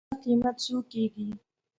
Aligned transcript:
زما 0.09 0.15
قېمت 0.23 0.55
څو 0.65 0.75
کېږي. 0.91 1.29